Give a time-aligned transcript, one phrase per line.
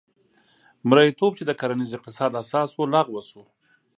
[0.89, 3.43] مریتوب چې د کرنیز اقتصاد اساس و لغوه شو.